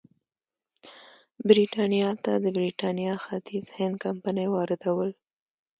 برېټانیا 1.47 2.09
ته 2.23 2.31
د 2.43 2.45
برېټانیا 2.57 3.13
ختیځ 3.23 3.65
هند 3.77 3.95
کمپنۍ 4.05 4.47
واردول. 4.49 5.09